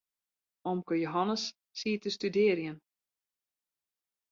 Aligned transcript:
Omke 0.71 0.97
Jehannes 1.01 1.43
siet 1.79 2.01
te 2.05 2.09
studearjen. 2.17 2.77